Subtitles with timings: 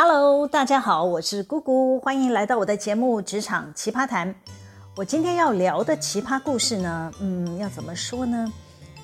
[0.00, 4.32] Hello，大家好，我是姑姑，欢迎来到我的节目《职场奇葩谈》。
[4.94, 8.46] 我今天要聊的奇葩故事呢，嗯，要怎么说呢？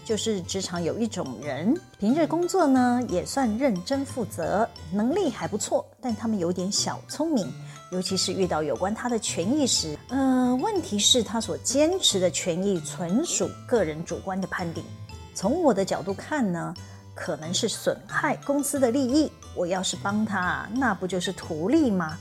[0.04, 7.52] 就是职场有一种人，平日工作呢也算认真负责，能力还不错，但他们有点小聪明，
[7.90, 14.84] 尤其是遇到有关他的权益时，呃，问题是他所坚持的权益纯属个人主观的判定。
[15.34, 16.72] 从我的角度看呢，
[17.16, 19.28] 可能是损害公司的利益。
[19.54, 22.18] 我要是帮他，那不就是图利吗？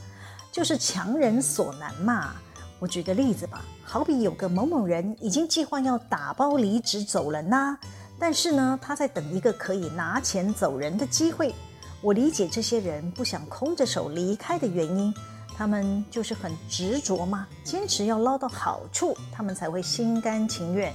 [0.52, 2.34] 就是强人所难嘛。
[2.78, 7.76] 我举个例子吧，好比有个某某人已经计划要打包离职走人呐，
[8.18, 11.54] 但是呢，他在等一个可以拿钱走人的机会。
[12.02, 15.14] 我理解这些人不想空着手离开的原因，
[15.56, 20.92] 他们就是很执着嘛，坚持要捞到好处，他们才会心甘情愿。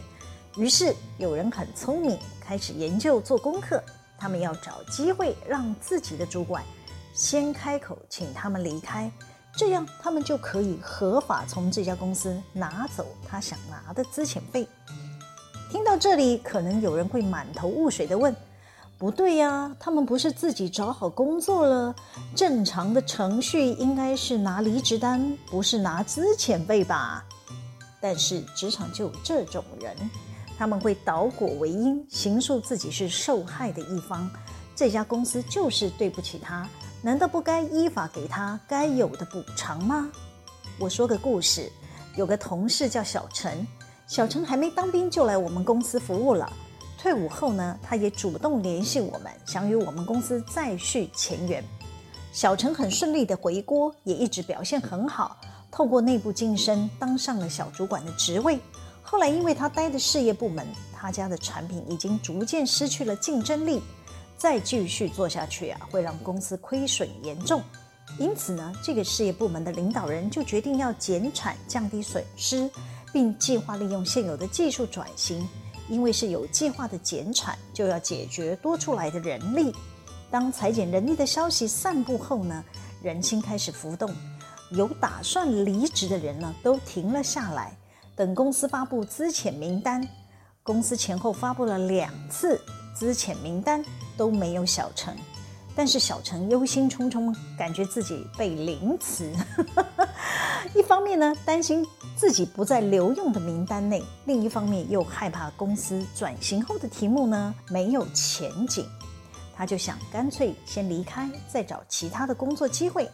[0.56, 3.82] 于是有人很聪明，开始研究做功课。
[4.20, 6.64] 他们要找机会让自己的主管
[7.14, 9.10] 先开口，请他们离开，
[9.56, 14.68] 这样他们就可以合法从这家公司拿走他想拿的资遣费。
[15.72, 18.36] 听到这里，可能有人会满头雾水地问
[18.98, 21.96] ：“不对呀，他们不是自己找好工作了？
[22.36, 27.24] 正常的程序应该是拿离职单，不是拿资遣费吧？”
[28.02, 29.96] 但是职场就有这种人。
[30.60, 34.30] 他们会倒果为因，形塑自己是受害的一方，
[34.76, 36.68] 这家公司就是对不起他，
[37.02, 40.12] 难道不该依法给他该有的补偿吗？
[40.78, 41.72] 我说个故事，
[42.18, 43.66] 有个同事叫小陈，
[44.06, 46.52] 小陈还没当兵就来我们公司服务了，
[46.98, 51.64] 退伍后呢，他也主动联系我们，想与我们公司再续前缘。
[52.34, 55.38] 小陈很顺利的回锅，也一直表现很好，
[55.72, 58.60] 透过内部晋升，当上了小主管的职位。
[59.12, 63.82] 后来，因为他待的事业部门，他家的产品已经逐渐失去了竞争力，
[64.38, 67.60] 再继续做下去啊，会让公司亏损严重。
[68.20, 72.70] 因此呢，这个事业部门的领导人就决定要减产，降低损失，
[73.12, 75.44] 并计划利用现有的技术转型。
[75.88, 79.74] 因为是有计划的减产，就要解决多出来的人力。
[80.30, 82.64] 当裁减人力的消息散布后呢，
[83.02, 84.14] 人心开始浮动，
[84.70, 87.76] 有打算离职的人呢，都停了下来。
[88.20, 90.06] 等公司发布资遣名单，
[90.62, 92.60] 公司前后发布了两次
[92.94, 93.82] 资遣名单
[94.18, 95.16] 都没有小陈，
[95.74, 99.32] 但是小陈忧心忡忡，感觉自己被凌辞。
[100.76, 101.88] 一方面呢，担心
[102.18, 108.86] 自己不在留用的名单内；另一方面又害怕公司转型后的题目呢没有前景。
[109.56, 113.10] 他就想干脆先离开，再找其他的工作机会。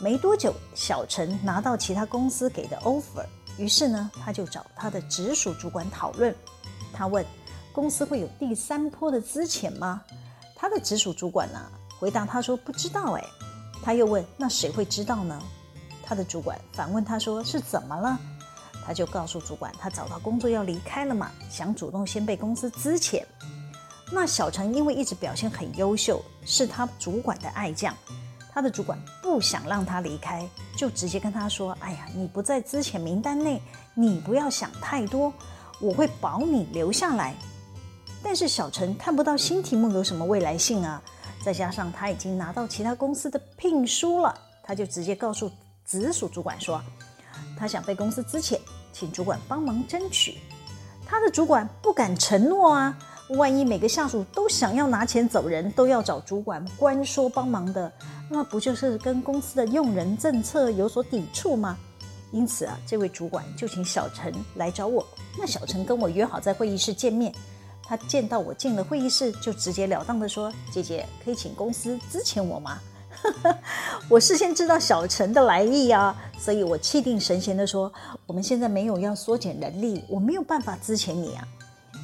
[0.00, 3.26] 没多久，小陈拿到其他公司给的 offer。
[3.58, 6.34] 于是呢，他就找他的直属主管讨论。
[6.92, 7.24] 他问
[7.72, 10.02] ：“公司会有第三波的资遣吗？”
[10.56, 11.60] 他的直属主管呢，
[11.98, 13.24] 回答他说：“不知道。”哎，
[13.82, 15.40] 他又问：“那谁会知道呢？”
[16.02, 18.18] 他的主管反问他说：“是怎么了？”
[18.84, 23.24] 他就告诉主管：“他找到工作要离开了嘛，想主动先被公司资遣。”
[24.10, 27.96] 那小陈因为一直表现很优秀，是他主管的爱将。
[28.54, 30.46] 他的主管不想让他离开，
[30.76, 33.62] 就直接跟他说：“哎呀，你不在资遣名单内，
[33.94, 35.32] 你不要想太多，
[35.80, 37.34] 我会保你留下来。”
[38.22, 41.02] 但是小陈看不到新题目有什么未来性啊，
[41.42, 45.50] 再加上他已经拿到其他公司的聘书了，他就直接告诉
[45.86, 46.80] 直属主管说
[47.58, 48.60] ：“他想被公司资遣，
[48.92, 50.38] 请主管帮忙争取。”
[51.06, 52.96] 他的主管不敢承诺啊。
[53.36, 57.90] 万一每个下属都想要拿钱走人，都要找主管官说帮忙的，
[58.32, 61.76] 那不就是跟公司的用人政策有所抵触吗？
[62.30, 65.06] 因此啊，这位主管就请小陈来找我。
[65.38, 67.30] 那小陈跟我约好在会议室见面。
[67.84, 72.80] 他见到我进了会议室，就直截了当的说：“姐姐，可以请公司支遣我吗？”
[74.08, 77.92] 我事先知道小陈的来意啊，所以我气定神闲的说
[78.24, 81.46] ：“我们现在没有要缩减人力，我没有办法支遣你啊。”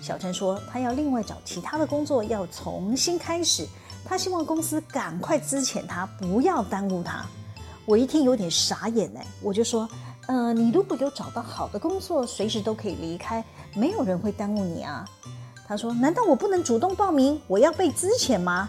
[0.02, 3.66] 小陈说：“他要另外找其他的工作，要重新开始。
[4.08, 7.24] 他希望公司赶快资遣他，不要耽误他。”
[7.84, 9.88] 我一听有点傻眼哎，我就说
[10.28, 13.44] ：“呃，你如果有找到好的工作，随时都可以离开，
[13.74, 15.04] 没有人会耽误你啊。”
[15.66, 18.68] 他说：“难道我不能主动报名，我要被资遣吗？”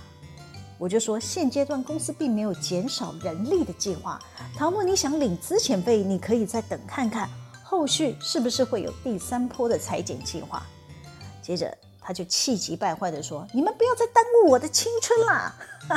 [0.78, 4.18] 我就说：“现阶段公司并没有减少人力的计划。
[4.56, 7.30] 倘若你想领资遣费，你可以再等看看，
[7.62, 10.66] 后续是不是会有第三波的裁减计划。”
[11.44, 11.78] 接着，
[12.10, 15.54] 他就气急败坏地说：“你们不要再耽误我的青春啦！”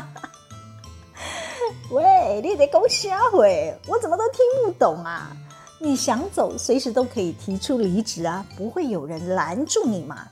[1.91, 3.75] 喂，你在搞瞎会？
[3.87, 5.35] 我怎么都听不懂啊？
[5.81, 10.29] 你想走，随时都可以提出离职啊，不会有人拦住你嘛。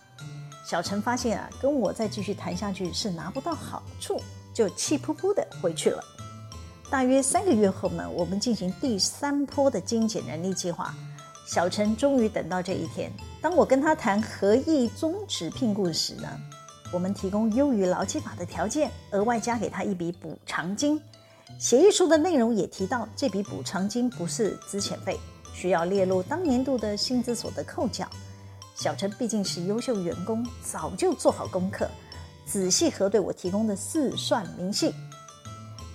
[0.66, 4.20] 小陈发现啊，跟我再继续谈下去是拿不到好处，
[4.52, 6.04] 就气扑扑的回去了。
[6.90, 10.94] 大约三个月后呢，我们进行第三波的精简人力计划。
[11.52, 13.11] 小陈终于等到这一天。
[13.43, 16.29] 当我跟他谈合意终止聘雇时呢，
[16.93, 21.00] 我们提供优于劳基法的条件，额外加给他一笔补偿金。
[21.58, 25.19] 协议书的内容也提到，这笔补偿金不是资遣费，
[25.52, 28.08] 需要列入当年度的薪资所得扣缴。
[28.76, 31.91] 小陈毕竟是优秀员工，早就做好功课，
[32.47, 34.94] 仔细核对我提供的四算明细。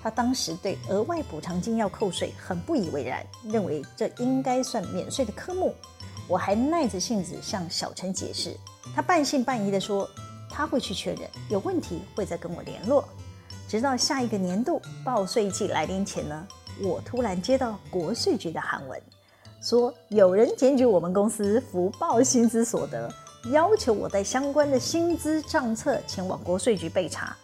[0.06, 5.74] 他当时对额外补偿金要扣税很不以为然，认为这应该算免税的科目。
[6.28, 8.56] 我还耐着性子向小陈解释，
[8.96, 10.08] 他半信半疑地说
[10.48, 13.04] 他会去确认，有问题会再跟我联络。
[13.68, 16.48] 直到下一个年度报税季来临前呢，
[16.84, 19.02] 我突然接到国税局的函文，
[19.60, 23.12] 说有人检举我们公司浮报薪资所得，
[23.46, 27.36] 要求我带相关的薪资账册前往国税局备查。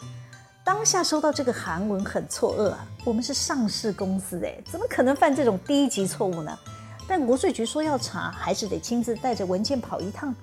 [0.74, 6.58] 当下收到这个韩文很错愕啊，我们是上市公司诶，怎么可能犯这种低级错误呢？
[7.06, 10.34] 但国税局说要查，还是得亲自带着文件跑一趟。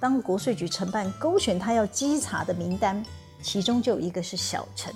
[0.00, 3.04] 当国税局承办勾选他要稽查的名单，
[3.42, 4.90] 其中就有一个是小陈，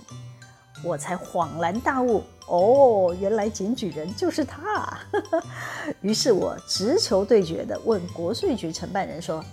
[0.83, 4.99] 我才恍然大悟，哦，原来检举人就是他。
[6.01, 9.45] 于是我直球对决的问国税局承办人说：“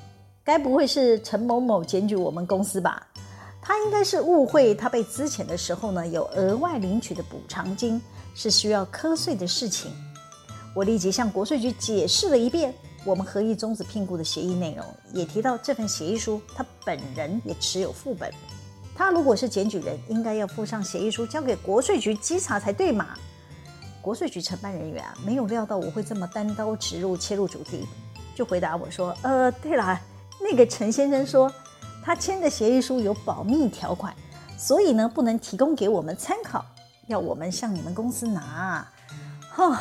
[0.42, 3.06] 该不会是陈某某检举我们公司吧？”
[3.68, 8.02] 他应该是误会，他被资遣的时候呢，有额外领取的补偿金
[8.34, 9.92] 是需要课税的事情。
[10.74, 12.74] 我立即向国税局解释了一遍，
[13.04, 18.32] 我们合意终止聘雇的协议内容，也提到这份协议书他本人也持有副本。
[18.96, 23.18] 他如果是检举人，应该要附上协议书交给国税局稽查才对嘛。
[24.02, 27.86] 国税局承办人员，没有料到我会这么单刀直入切入主题，
[28.34, 30.00] 就回答我说：“呃，对了，
[30.40, 31.52] 那个陈先生说。”
[32.08, 34.16] 他签的协议书有保密条款，
[34.58, 36.64] 所以呢，不能提供给我们参考，
[37.08, 38.88] 要我们向你们公司拿。
[39.50, 39.78] 哈、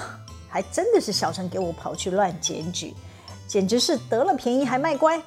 [0.48, 2.92] 还真的是小陈给我跑去乱检举，
[3.46, 5.22] 简直是得了便宜还卖乖。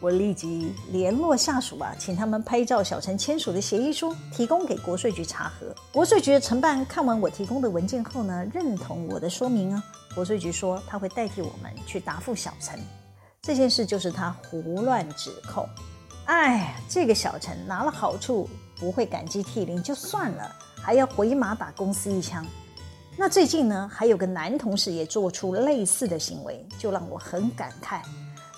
[0.00, 5.72] 我立即联络下属啊，请他们拍照小陈签署的协议书，提供给国税局查核。
[5.92, 9.80] 国税局的承办看完我提供的文件后呢，认同我的说明啊。
[10.12, 12.80] 国税局说他会代替我们去答复小陈，
[13.40, 15.64] 这件事就是他胡乱指控。
[16.26, 18.48] 哎，这个小陈拿了好处
[18.78, 22.46] 不会感激涕零就算了，还要回马打公司一枪。
[23.16, 28.00] 那最近呢，还有个男同事也做出类似的行为，就让我很感慨：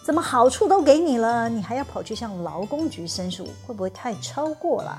[0.05, 4.97] 怎么好处都给你了，你还要跑去向劳工局申诉，会不会太超过了？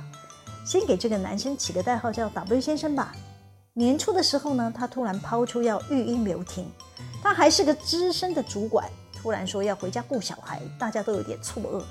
[0.66, 3.16] 先给这个男生起个代号叫 W 先生吧。
[3.74, 6.68] 年初的时候呢，他突然抛出要育婴留停，
[7.22, 11.84] 他还是个资深的主管，突然说要回家顾小孩，大家都有点错愕。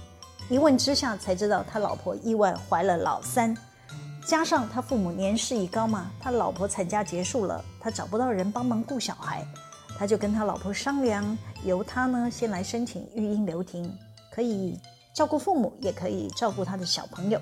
[0.51, 3.57] 一问之下才知道，他老婆意外怀了老三，
[4.27, 9.47] 加上他父母年事已高嘛，他老婆产假结束了，他找不到人帮忙顾小孩，
[9.99, 13.91] 他就跟他老婆商量，由他呢先来申请育婴留停，
[14.31, 14.79] 可以
[15.15, 17.41] 照顾父母，也可以照顾他的小朋友。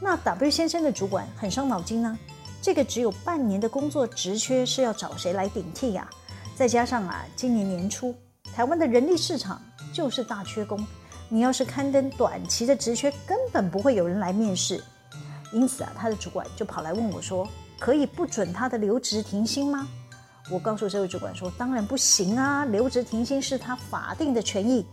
[0.00, 2.18] 那 W 先生的主管很伤脑筋呢，
[2.62, 6.08] 这个只有半年的工作职缺是要找谁来顶替呀？
[6.56, 8.14] 再加上啊，今年年初
[8.54, 9.60] 台湾的人力市场
[9.92, 10.82] 就是大缺工。
[11.32, 14.82] 你要是刊登短期的职缺，根本不会有人来面试。
[15.52, 19.86] 因此啊，他的主管就跑来问我说：“可以不准他的留职停薪吗？”
[20.50, 24.84] 我告诉这位主管说：“当然不行啊，留职停薪是他法定的权益，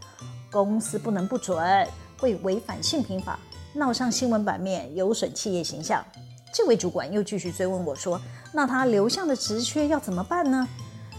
[0.52, 1.88] 公司不能不准，
[2.20, 3.40] 会违反性平法，
[3.74, 6.06] 闹上新闻版面，有损企业形象。”
[6.54, 8.22] 这位主管又继续追问我说
[8.54, 10.68] ：“那他留下的职缺要怎么办呢？”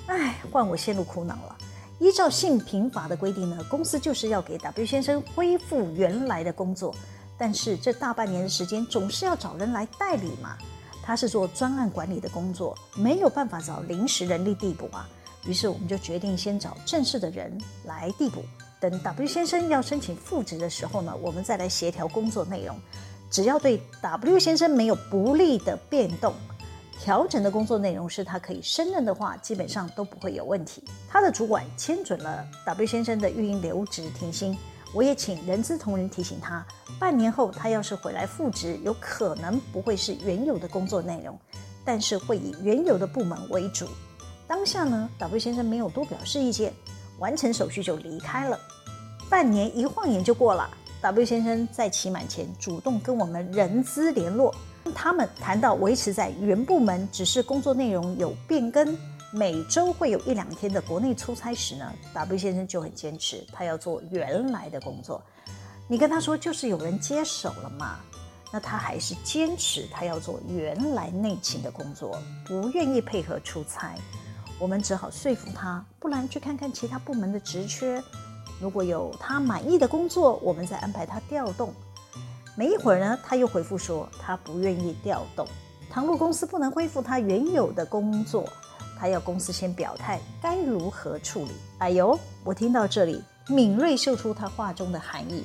[0.06, 1.56] 哎，换我陷入苦恼了。
[1.98, 6.94] 依照性平法的规定呢，公司就是要给 W 先生恢复原来的工作，
[7.36, 10.56] 但是这大半年的时间总是要找人来代理嘛。
[11.02, 15.08] 他是做专案管理的工作，没有办法找临时人力递补啊。
[15.46, 18.44] 于是我们就决定先找正式的人来递补，
[18.78, 22.78] 等 W 先生要申请复职的时候呢，我们再来协调工作内容。
[23.30, 26.34] 只要对 W 先生没有不利的变动。
[27.00, 30.82] 调整的工作内容是他可以胜任的话，基本上都不会有问题。
[31.08, 34.56] 他的主管签准了 W 先生的育婴留职停薪，
[34.92, 36.66] 我也请人资同仁提醒他，
[36.98, 41.38] 半年后他要是回来复职，有可能不会是原有的工作内容，
[41.84, 43.86] 但是会以原有的部门为主。
[44.46, 46.72] 当下呢，W 先生没有多表示意见，
[47.18, 48.58] 完成手续就离开了。
[49.30, 50.68] 半年一晃眼就过了
[51.00, 54.54] ，W 先生在期满前主动跟我们人资联络。
[54.92, 58.96] 他们谈到维持在原部门，只是工作内容有变更，
[59.30, 65.22] 每周会有一两天的国内出差时呢，W 先生就很坚持，他要做原来的工作。
[65.86, 67.98] 你跟他说，就是有人接手了嘛。
[68.50, 73.94] 那他还是坚持他要做原来内勤的工作，不愿意配合出差。
[74.58, 78.02] 我们只好说服他，不然去看看其他部门的职缺。
[78.58, 81.74] 如果有他满意的工作，我们再安排他调动。
[82.58, 85.46] 没一会儿呢，他又回复说他不愿意调动。
[85.88, 88.52] 倘若公司不能恢复他原有的工作，
[88.98, 91.52] 他要公司先表态该如何处理。
[91.78, 95.44] 哎呦，我听到这里，敏锐嗅出他话中的含义。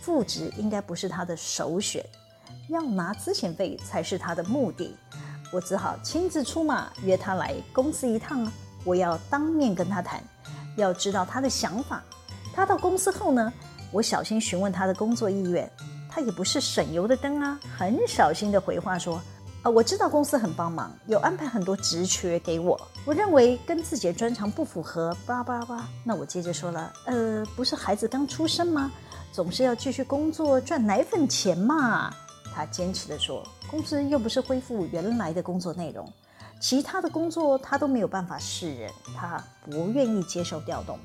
[0.00, 2.06] 复职应该不是他的首选，
[2.68, 4.96] 要拿资遣费才是他的目的。
[5.52, 8.48] 我只好亲自出马，约他来公司一趟。
[8.84, 10.22] 我要当面跟他谈，
[10.76, 12.00] 要知道他的想法。
[12.54, 13.52] 他到公司后呢，
[13.90, 15.68] 我小心询问他的工作意愿。
[16.10, 19.20] 他也不是省油的灯啊，很小心的回话说
[19.62, 22.80] ：“啊，我知道公司很帮忙，有安排很多职缺给我。
[23.04, 28.90] 我认为跟自己的专长不符合，叭叭叭。”那我接着说了：“呃，不是孩子刚出生吗？
[29.32, 32.12] 总是要继续工作赚奶粉钱嘛。”
[32.52, 36.12] 他坚持的说：“公司又不是恢复原来的工作内容，
[36.60, 40.98] 其他的工作他都没有办法胜任，他不愿意接受调动。”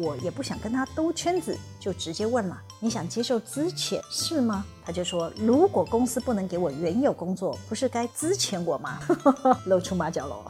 [0.00, 9.00] 我也不想跟他兜圈子，就直接问了：“你想接受资遣是吗？”他就说：“如果公司不能给我原有工作，不是该资遣我吗？”
[9.66, 10.44] 露出马脚喽！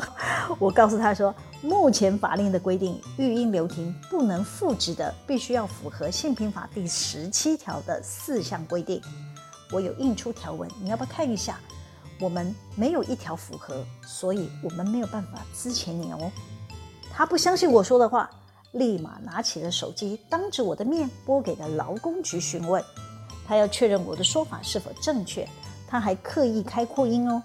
[0.59, 9.01] 我告诉他说：“目前法令的规定，育婴留停不能复职的，必须要符合现行法第十七条的四项规定。
[9.73, 11.59] 我有印出条文，你要不要看一下？
[12.21, 16.31] 我们没有一条符合，所以我们没有办法资遣你哦。”
[17.11, 18.29] 他不相信我说的话。
[18.73, 22.83] 立马拿起了手机，当着我的面拨给了劳工局询问，
[23.47, 25.49] 他要确认我的说法是否正确。
[25.87, 27.43] 他还刻意开扩音哦。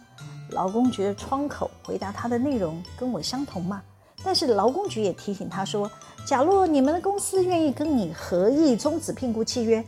[0.49, 3.81] 劳工局的窗口回答他的内容跟我相同嘛？
[4.23, 5.89] 但是劳工局也提醒他说，
[6.25, 9.83] 假如你们的公司愿意跟你合意终止聘雇契约，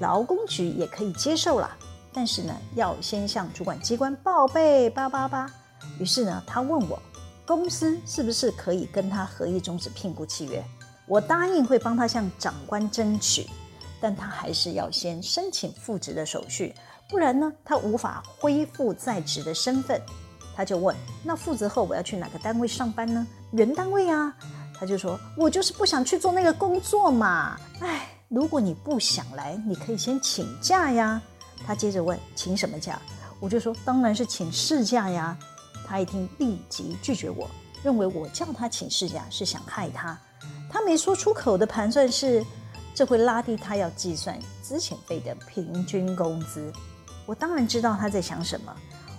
[0.00, 1.76] 劳工局也可以接受啦。
[2.12, 5.52] 但是呢，要先向主管机关报备八八八。
[5.98, 6.98] 于是呢，他问我，
[7.44, 10.64] 公司是不是可以跟他合意终止聘雇契约？
[11.06, 13.46] 我答应会帮他向长官争取，
[14.00, 16.74] 但他还是要先申请复职的手续，
[17.08, 20.00] 不然呢，他无法恢复在职的身份。
[20.54, 23.26] 他就问：那复职后我要去哪个单位上班呢？
[23.52, 24.34] 原单位啊。
[24.78, 27.58] 他就说：我就是不想去做那个工作嘛。
[27.80, 31.20] 哎，如果你不想来，你可以先请假呀。
[31.66, 33.00] 他接着问：请什么假？
[33.38, 35.36] 我就说：当然是请事假呀。
[35.86, 37.48] 他一听，立即拒绝我，
[37.82, 40.18] 认为我叫他请事假是想害他。
[40.68, 42.44] 他没说出口的盘算是，
[42.94, 46.72] 这会拉低他要计算资遣费的平均工资。
[47.24, 48.74] 我当然知道他在想什么。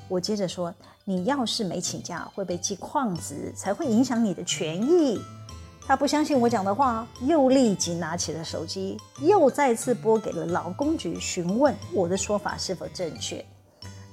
[0.07, 0.73] 我接着说
[1.03, 5.19] ：“你要是没请假，会被记旷职，才会影响你的权益。”
[5.85, 13.43] 他不相信我讲的话，又立即拿起了手机，又再次拨给了劳工局询问我的说法是否正确。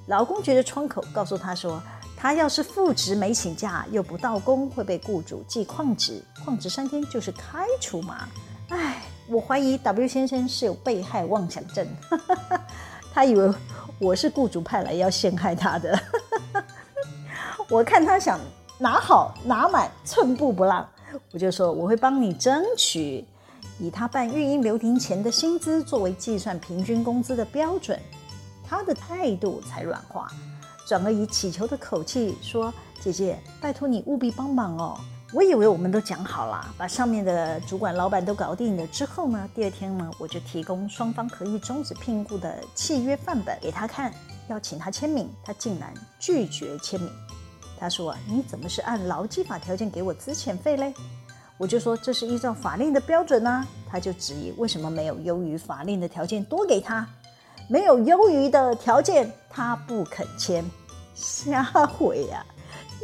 [0.06, 1.82] 劳工局的窗口告诉他说。
[2.24, 8.26] 他要是复职没请假又不到工，会被雇主记旷职，旷职三天就是开除嘛。
[8.70, 11.86] 唉，我怀疑 W 先生是有被害妄想症，
[13.12, 13.52] 他以为
[13.98, 16.00] 我是雇主派来要陷害他的。
[17.68, 18.40] 我看他想
[18.78, 20.88] 拿好拿满，寸步不让，
[21.30, 23.22] 我就说我会帮你争取，
[23.78, 28.00] 以他办育婴留停前的薪资作为计算平均工资的标准。
[28.66, 30.32] 他的态度才软化。
[30.86, 34.98] 转而以乞求的口气说：“姐姐，拜托你务必帮忙哦。”
[35.32, 44.14] 我以为我们都讲好了，把上面的主管、老板都搞定了之后呢，第二天呢，我就提供双方可以终止聘雇的契约范本给他看，
[44.48, 47.10] 要请他签名，他竟然拒绝签名。
[47.80, 50.94] 他说：“你怎么是按劳基法条件给我资遣费嘞？”
[51.58, 57.08] 我就说：“这是依照法令的标准啊。”他就质疑为什么没有优于法令的条件多给他。
[57.68, 60.64] 没有优于的条件，他不肯签，
[61.14, 62.44] 瞎毁呀！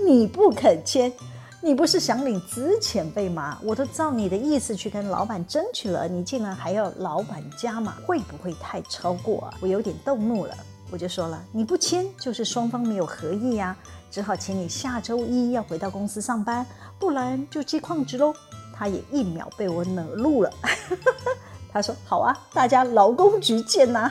[0.06, 1.12] 你不肯签，
[1.60, 3.58] 你不是想领资遣费吗？
[3.62, 9.54] 我都照你的意思去跟老板争取了，你竟然还要老板加码，会不会太超过啊？
[9.60, 10.54] 我有点动怒了，
[10.90, 13.76] 我就说了，你不签就是双方没有合意呀，
[14.10, 16.66] 只好请你下周一要回到公司上班，
[16.98, 18.34] 不然就记旷职喽。
[18.72, 20.50] 他也一秒被我惹怒了。
[21.70, 24.10] 他说：“好啊，大家劳工局见呐！”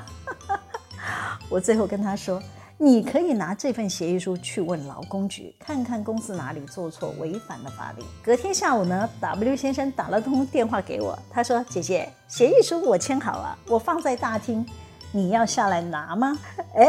[1.49, 2.41] 我最后跟他说
[2.77, 14.63] ：“你可以拿这份协议书去问劳工局，看看公司哪里做错，违反了法律。”隔天下午呢，W 先生打了通电话给我，他说：“姐姐，协议书我签好了，我放在大厅，
[15.11, 16.37] 你要下来拿吗？”
[16.77, 16.87] 哎，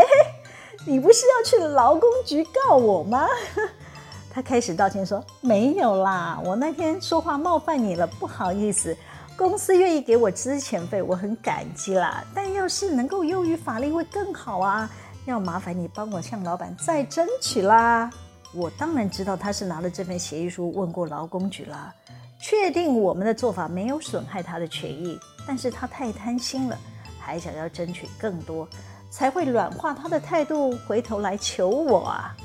[0.87, 3.27] 你不是要去劳工局告我吗？
[4.33, 8.95] 他开始道歉说：“没有啦，我那天说话冒犯你了，不好意思。”
[9.41, 12.23] 公司愿意给我资遣费，我很感激啦。
[12.35, 14.91] 但要是能够优于法律会更好啊！
[15.25, 18.11] 要麻烦你帮我向老板再争取啦。
[18.53, 21.91] 我当然知道他是拿了这份协议书问过劳工局了，
[22.39, 26.79] 确定我们的做法没有损害他的权益，但是他太贪心了，
[27.19, 28.69] 还想要争取更多，
[29.09, 32.37] 才会软化他的态度，回头来求我啊！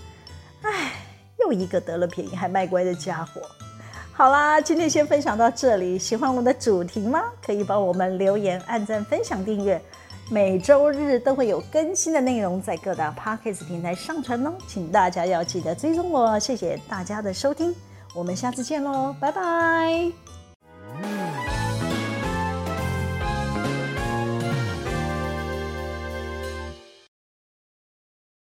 [0.61, 0.93] 唉，
[1.39, 3.41] 又一个得了便宜还卖乖的家伙。
[4.17, 5.99] 好啦，今天先分享到这里。
[5.99, 7.21] 喜欢我们的主题吗？
[7.45, 9.79] 可以帮我们留言、按赞、分享、订阅。
[10.31, 16.39] 每周日都会有更新的内容在各大 Podcast 平台上传哦，请大家要记得追踪我。
[16.39, 17.75] 谢谢大家的收听，
[18.15, 20.24] 我们下次见喽，拜拜。